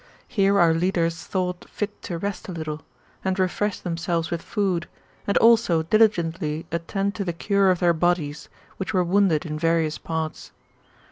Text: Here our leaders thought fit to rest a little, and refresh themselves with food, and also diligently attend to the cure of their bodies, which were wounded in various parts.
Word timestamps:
Here 0.27 0.59
our 0.59 0.73
leaders 0.73 1.21
thought 1.25 1.69
fit 1.69 2.01
to 2.01 2.17
rest 2.17 2.47
a 2.49 2.51
little, 2.51 2.81
and 3.23 3.37
refresh 3.37 3.79
themselves 3.79 4.31
with 4.31 4.41
food, 4.41 4.87
and 5.27 5.37
also 5.37 5.83
diligently 5.83 6.65
attend 6.71 7.13
to 7.13 7.23
the 7.23 7.33
cure 7.33 7.69
of 7.69 7.77
their 7.81 7.93
bodies, 7.93 8.49
which 8.77 8.95
were 8.95 9.03
wounded 9.03 9.45
in 9.45 9.59
various 9.59 9.99
parts. 9.99 10.53